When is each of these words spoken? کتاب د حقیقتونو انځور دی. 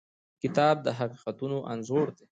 کتاب 0.41 0.75
د 0.85 0.87
حقیقتونو 0.99 1.57
انځور 1.71 2.07
دی. 2.17 2.25